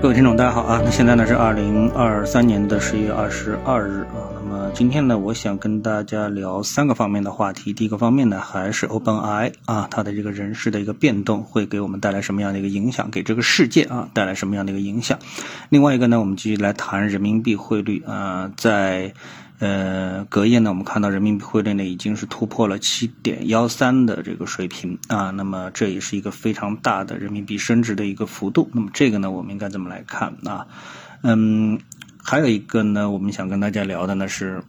[0.00, 0.80] 各位听众，大家好啊！
[0.82, 4.06] 那现在呢是二零二三年的十一月二十二日。
[4.74, 7.72] 今天呢，我想跟大家聊三个方面的话题。
[7.72, 13.10] 第一个方面呢，还是 OpenAI 啊，它的这个人事的一个变动会给我们带来什么样的一个影响？
[13.10, 15.18] 给这个世界啊带来什么样的一个影响？
[15.68, 19.12] 另外一个呢，我们继续来谈人民币汇率啊，在。
[19.60, 28.70] 呃，隔夜呢，我们看到人民币汇率呢已经是突破了七点幺三的这个水平啊，那么这也是一个非常大的人民币升值的一个幅度。
[28.72, 30.66] 那么这个呢，我们应该怎么来看啊？
[31.22, 31.78] 嗯，
[32.22, 34.62] 还有一个呢，我们想跟大家聊的呢是，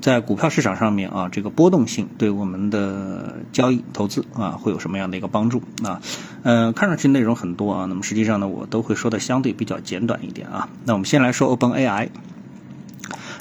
[0.00, 6.00] 在股票市场上面啊，这个波动性对我们的交易投资啊会有什么样的一个帮助啊？
[6.42, 10.68] 呃，看上去内容很多啊，那么实际上呢，我都会说的相对比较简短一点啊。
[10.84, 12.08] 那我们先来说 OpenAI。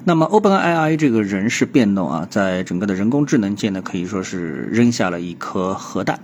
[0.03, 6.19] 那么，OpenAI 这个人事变动啊，在整个的人工智能界呢，可以说是扔下了一颗核弹，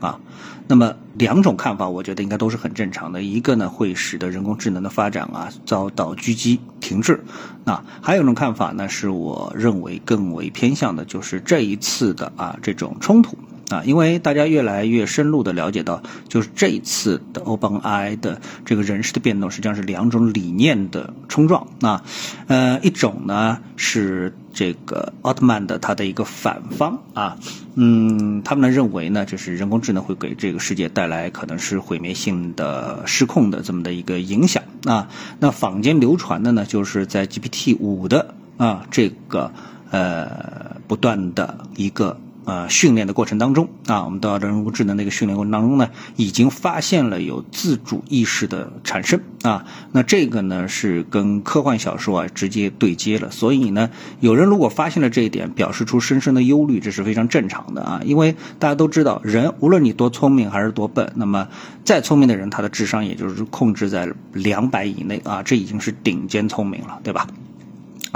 [0.00, 0.18] 啊，
[0.66, 3.22] 那么两种看法，我觉得应该都是很正常的。
[3.22, 7.22] 一个呢，会使得人工智能的发展啊遭到狙击停滞，
[7.64, 13.36] 那，还有一种看法呢，是我认为更为偏向的，就是这一次的啊这种冲突。
[13.70, 21.66] 啊，因为大家越来越深入的了解到，就是这一次的 OpenAI 的这个人事的变动，实际上是两种理念的冲撞。
[21.82, 22.02] 啊，
[22.46, 27.36] 呃，一种呢是这个奥特曼的他的一个反方啊，
[27.74, 35.08] 嗯，他们呢认为呢，就是人工智能会给这个世界带来可能是毁灭性的失控的这么的一个影响啊。
[35.40, 39.52] 那坊间流传的呢，就是在 GPT 五的啊这个
[39.90, 42.18] 呃不断的一个。
[42.48, 49.66] 呃，训练的过程当中啊，我们到人工智能的一个训练过程当中呢，已经发现了有自主意识的产生啊。
[49.92, 53.30] 那这个呢是跟科幻小说啊直接对接了。
[53.30, 58.00] 所以呢，有人如果发现了这一点，表示出深深的忧虑，这是非常正常的啊。
[58.02, 61.48] 因为大家都知道，人无论你多聪明还是多笨，那么
[61.84, 67.26] 再聪明的人，他的智商也就是控制在两百以内啊，这已经是顶尖聪明了，对吧？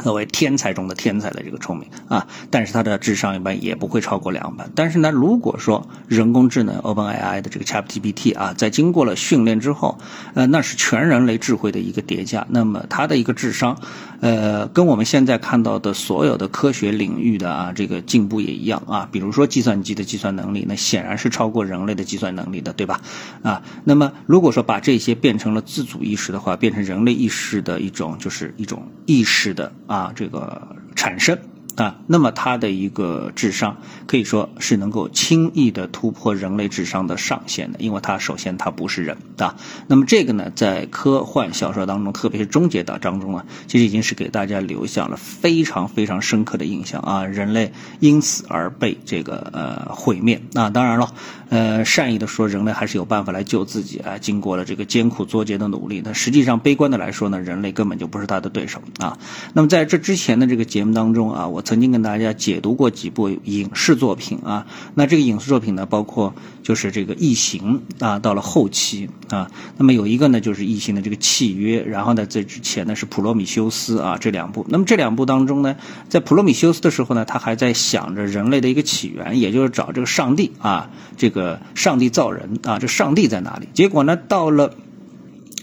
[0.02, 4.68] 作为天才中的天才的这个聪明啊，但是他的智商一般也不会超过两百。
[4.74, 9.98] 但是呢，如果说人工智能 OpenAI 的这个 ChatGPT 啊，在经过了训练之后，
[10.34, 12.46] 呃，那是全人类智慧的一个叠加。
[12.48, 13.76] 那么它的一个智商，
[14.20, 19.08] 呃，跟我们现在看到的所有的科学领域的啊这个进步也一样啊。
[19.12, 23.00] 比如说计算机的计算能力，那显然是超过人类的计算能力的，对吧？
[23.42, 29.72] 啊，那么如果说把这些变成了自主意识的话，变成人类意识的一种，就是一种意识的。
[29.92, 31.38] 啊，这个产生。
[31.76, 39.56] 啊，那么它的一个智商可以说是能够轻易的突破人类智商的上限的，因为它首先它不是人啊。
[39.86, 47.24] 那么这个呢，在科幻小说当中，特别是终结岛当中啊，其实已经是给大家留下了非常非常深刻的印象啊。
[47.24, 50.68] 人类因此而被这个呃毁灭啊。
[50.68, 51.14] 当然了，
[51.48, 54.18] 呃，善意的说，人类还是有办法来救自己啊。
[54.18, 59.16] 经过了这个艰苦作劫的努力，那实际上悲观的来说呢，人类根本就不是他的对手啊。
[59.54, 61.61] 那么在这之前的这个节目当中啊，我。
[61.62, 74.66] 曾经跟大家解读过几部影视作品啊，那这个影视作品呢，包括就是这个《异形》啊，到了后期啊，那么有一个呢就是《异形》的这个契约，然后呢在之前呢是《普罗米修斯》啊这两部。
[74.68, 75.76] 那么这两部当中呢，
[76.08, 83.68] 在《普罗米修斯》的时候呢，他还在想着人类的一个起源，也就是找这个上帝啊，这个上帝造人啊，这上帝在哪里？
[83.72, 84.74] 结果呢，到了。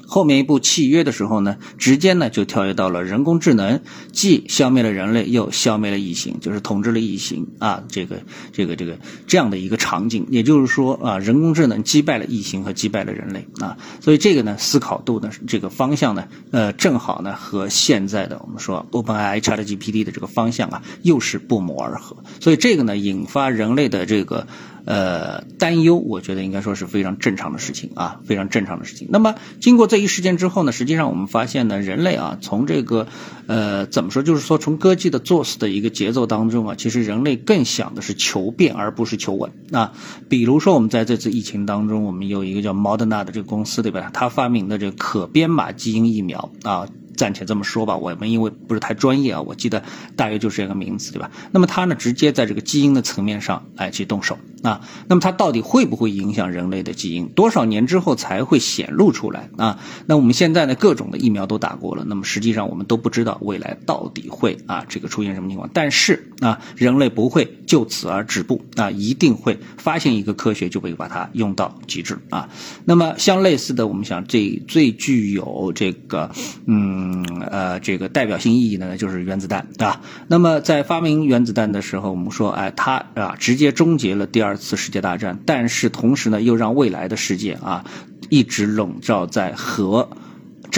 [0.09, 3.80] 后面一部契约的时候呢，直接呢就跳跃到了人工智能，
[4.12, 8.97] 既消灭了人类，又消灭了异形，就是统治了异形啊，这个这个这个
[9.28, 24.47] 这样的一个场景，也就是说啊，人工智能击败了异形和击败了人类啊，所以这个呢思考度呢这个方向呢，呃，正好呢和现在的我们说 OpenAI ChatGPT 的这个方向啊，又是不谋而合，所以这个呢引发人类的这个。
[24.89, 29.07] 呃，担忧，我觉得应该说是非常正常的事情啊，非常正常的事情。
[29.11, 33.05] 那么，经过这一事件之后呢，实际上我们发现呢，人类啊，从这个
[33.45, 39.94] 呃怎么说，就是说从歌姬的作死的一个节奏当中啊，其实人类更想的是求变而不是求稳啊。
[40.28, 44.09] 比如说，我们在这次疫情当中，我们有一个叫 Moderna 的这个公司，对吧？
[44.11, 46.87] 它发明的这个可编码基因疫苗啊。
[47.19, 49.83] 暂且这么说吧，我们因为不是太专业啊，我记得
[50.16, 51.29] 大约就是这个名词，对吧？
[51.51, 54.79] 那么它呢，直接在这个基因的层面上来去动手啊。
[55.09, 57.27] 那么它到底会不会影响人类的基因？
[57.35, 59.79] 多少年之后才会显露出来啊？
[60.05, 65.69] 那我们现在呢，各种的疫苗都打过了，那么实际上我们都不知道未来到底会啊这个出现什么情况。
[65.73, 72.47] 但是啊，人类不会就此而止步啊，一定会发现一个科学就会把它用到极致啊。
[72.85, 76.31] 那么像类似的，我们想这最具有这个
[76.66, 77.09] 嗯。
[77.11, 80.00] 嗯，呃，这个代表性意义呢，就是原子弹，啊？
[80.28, 87.84] 那么在发明原子弹的时候，我们说，哎，它啊，直接终结了第二次世界大战，但是同时呢，又让未来的世界啊，
[88.29, 90.08] 一直笼罩在核。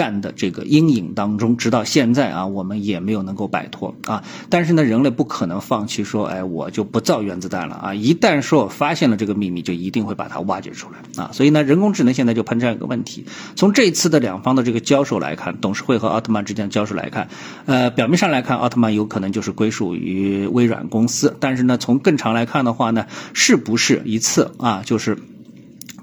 [0.02, 4.24] 战的这个阴影当中，直到现在啊，我们也没有能够摆脱啊。
[4.50, 7.94] 但是呢，人类不可能放弃，说，哎，我就不造原子弹了啊！
[7.94, 11.30] 一旦说我发现了这个秘密，就一定会把它挖掘出来啊。
[11.34, 13.26] 所以呢，人工智能现在就碰这样一个问题。
[13.56, 17.30] 从这次的两方的这个交手来看，董事会和奥特曼之间的交手来看，
[17.68, 25.20] 呃，表面上来看，奥特曼有可能就是归属于微软公司，但是呢，从更长来看的话呢，是不是一次啊，就是。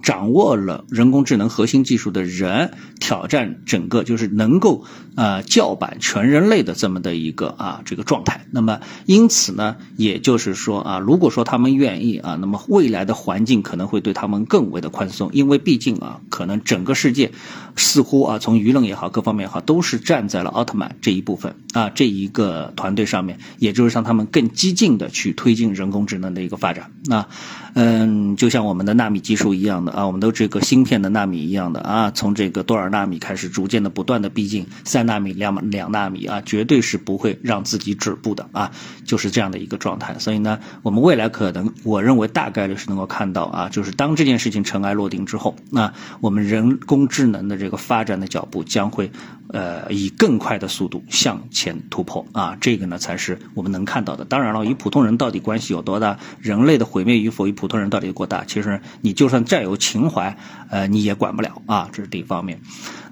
[0.09, 8.47] 掌握了人工智能核心技术的人，挑战整个就是能够啊叫板全人类的这么的一个啊这个状态。
[8.51, 17.31] 那么因此呢，也就是说啊，如果说他们愿意啊，那么未来的环境可能会对他们更为的宽松，因为毕竟啊，可能整个世界
[17.77, 26.93] 似乎啊从舆论也好，各方面也好，都是站在了奥特曼这一部分啊这一个团队上面，也就是让他们更激进的去推进人工智能的一个发展。
[27.05, 27.27] 那
[27.75, 29.98] 嗯，就像我们的纳米技术一样的。
[29.99, 38.71] 啊，我们都这个芯片的纳米一样的啊，从这个多少纳米开始，逐渐的不断的逼近三纳米、两两纳米啊，绝对是不会让自己止步的啊，
[39.05, 40.17] 就是这样的一个状态。
[40.21, 49.11] 所以呢，我们未来可能，我认为大概率是能够看到啊，就是当这件事情尘埃落定之后，那我们人工智能的这个发展的脚步将会
[49.49, 54.25] 呃以更快的速度向前突破啊，这个呢才是我们能看到的。
[54.25, 59.77] 当然了，与普通人到底关系有多大，人类的毁灭与否与普通人到底有多大，其实你就算再有。
[59.89, 60.37] 情怀，
[60.69, 62.61] 呃，你也管不了啊，这是第一方面。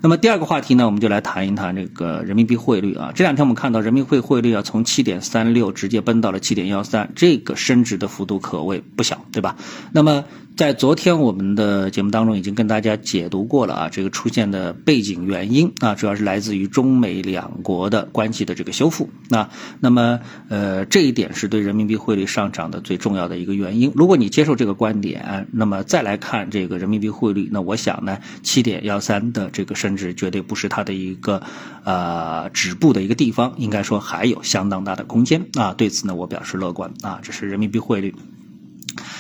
[0.03, 3.13] 那么第二个话题呢，我们就来谈一谈这个人民币汇率啊。
[3.15, 9.57] 这两天我们看到人民币汇率啊，从七点三六直接奔到了七点幺三，这个升值的幅度可谓不小，对吧？
[9.93, 10.23] 那么
[10.57, 19.11] 在昨天我们的节目当中已经跟大家解读过了啊，这个出现的背景原因啊，主要是来自于中美两国的关系的这个修复。
[19.29, 19.51] 那
[19.81, 20.19] 那么
[20.49, 23.93] 呃，这一点是对人民币汇率上涨的最重要的一个原因。
[23.95, 29.95] 如果你接受这个观点，那么再来看这个人民币汇率，那我想呢，七点幺三的这个升。
[29.97, 31.43] 值绝对不是它的一个
[31.85, 35.73] 呃止步的一个地方，应该说还有相当大的空间啊。
[35.73, 37.19] 对此呢，我表示乐观啊。
[37.23, 38.15] 这是人民币汇率。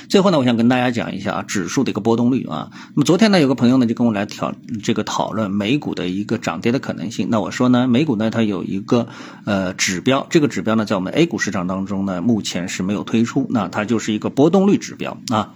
[0.08, 2.70] 最后呢，我想跟大家讲一下啊，指数的一个波动率啊。
[2.94, 7.28] 那么昨天呢，有个朋友呢就跟我来讨这个讨论美股的一个涨跌的可能性。
[7.30, 9.08] 那我说呢，美股呢它有一个
[9.44, 15.54] 呃指标，这个指标呢在我们 A 股市场当中呢目前是没有推出，那它就是一个波动率指标啊。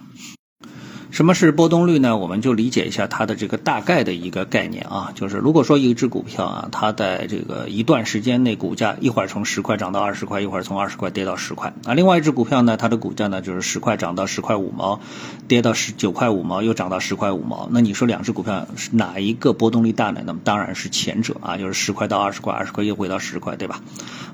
[1.10, 2.16] 什么是波动率呢？
[2.16, 15.00] 我们就理解一下它的这个大概的一个概念啊，就是如果说一只股票啊，它在这个一段时间内股价一会儿从十块涨到二十块，一会儿从二十块跌到十块啊，另外一只股票呢，它的股价呢就是十块涨到十块五毛，
[15.48, 20.22] 跌到十九块五毛，又涨到十块五毛，那你说两只股票是哪一个波动率大呢？
[20.24, 23.80] 那么当然是前者啊，就是十块到二十块，二十块又回到十块，对吧？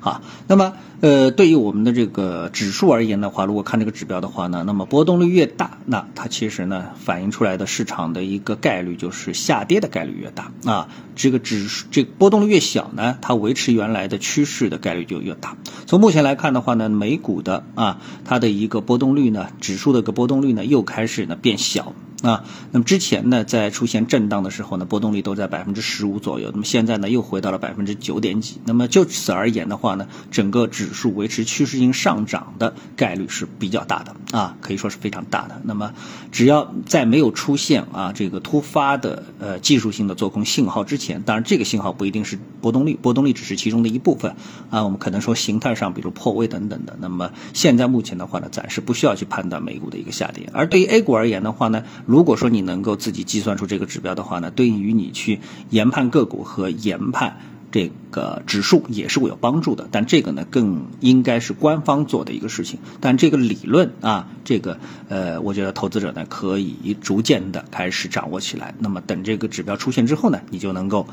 [0.00, 10.88] 好，那么呃，对于我们的这个指数而言的话，如果看这个指标的话呢，那么波动率越大，那它其实呢反映出来的市场的一个概率就是下跌的概率越大啊。
[11.14, 15.56] 这个指数这波动率越小呢，它维持原来的趋势的概率就越大。
[15.86, 21.94] 从目前来看的话呢，美股的啊它的一个波动率呢，指数的一个波动率呢又开始呢变小。
[22.22, 26.50] 啊，那么之前呢，在出现震荡的时候呢，波动率都在百分之十五左右。
[26.50, 28.58] 那么现在呢，又回到了百分之九点几。
[28.64, 35.60] 那么就此而言的话呢，整个指数维持趋势性上涨的概率是比较大的啊，可以说是非常大的。
[35.64, 35.92] 那么
[36.32, 44.34] 只要在没有出现啊这个突发的呃技术性的做空信号之前，当然这个信号不一定是波动率，波动率只是其中的一部分
[44.70, 44.82] 啊。
[44.84, 46.96] 我们可能说形态上，比如破位等等的。
[46.98, 50.48] 那么现在目前的话呢，暂时不需要去判断美股的一个下跌。
[50.54, 51.84] 而对于 A 股而言的话呢，
[52.16, 57.36] 如果说你能够自己计算出这个指标的话呢，对于你去研判个股和研判
[57.70, 59.86] 这个指数也是会有帮助的。
[59.92, 62.80] 但这个呢，更应该是官方做的一个事情。
[63.02, 64.80] 但这个理论啊，这个
[65.10, 68.74] 呃，我觉得投资者呢可以逐渐的开始掌握起来。
[68.78, 71.06] 那么等这个指标出现之后呢，你就能够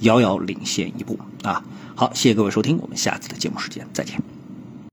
[0.00, 1.64] 遥遥领先一步啊。
[1.94, 4.39] 好，谢谢各位收听，我们下次的节目时间再见。